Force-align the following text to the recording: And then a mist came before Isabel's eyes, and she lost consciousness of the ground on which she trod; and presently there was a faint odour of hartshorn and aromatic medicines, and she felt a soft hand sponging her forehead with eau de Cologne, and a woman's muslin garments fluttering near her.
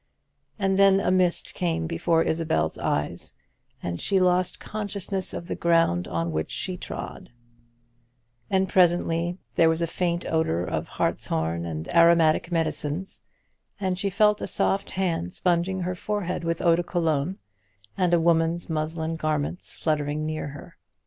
And 0.57 0.79
then 0.79 0.99
a 0.99 1.11
mist 1.11 1.53
came 1.53 1.85
before 1.85 2.23
Isabel's 2.23 2.75
eyes, 2.79 3.35
and 3.83 4.01
she 4.01 4.19
lost 4.19 4.59
consciousness 4.59 5.31
of 5.31 5.45
the 5.47 5.53
ground 5.53 6.07
on 6.07 6.31
which 6.31 6.49
she 6.49 6.75
trod; 6.75 7.29
and 8.49 8.67
presently 8.67 9.37
there 9.53 9.69
was 9.69 9.79
a 9.79 9.85
faint 9.85 10.25
odour 10.25 10.63
of 10.63 10.87
hartshorn 10.87 11.67
and 11.67 11.87
aromatic 11.93 12.51
medicines, 12.51 13.21
and 13.79 13.99
she 13.99 14.09
felt 14.09 14.41
a 14.41 14.47
soft 14.47 14.89
hand 14.89 15.33
sponging 15.33 15.81
her 15.81 15.93
forehead 15.93 16.43
with 16.43 16.63
eau 16.63 16.75
de 16.75 16.81
Cologne, 16.83 17.37
and 17.95 18.11
a 18.11 18.19
woman's 18.19 18.71
muslin 18.71 19.17
garments 19.17 19.71
fluttering 19.71 20.25
near 20.25 20.47
her. 20.47 20.77